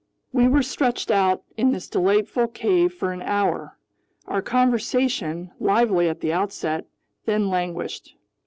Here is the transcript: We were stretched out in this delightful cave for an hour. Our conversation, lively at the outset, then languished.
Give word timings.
We 0.33 0.47
were 0.47 0.63
stretched 0.63 1.11
out 1.11 1.43
in 1.57 1.73
this 1.73 1.87
delightful 1.87 2.47
cave 2.47 2.91
for 2.91 3.11
an 3.13 3.21
hour. 3.21 3.77
Our 4.27 4.41
conversation, 4.41 5.51
lively 5.59 6.09
at 6.09 6.21
the 6.21 6.33
outset, 6.33 6.87
then 7.25 7.49
languished. 7.51 8.15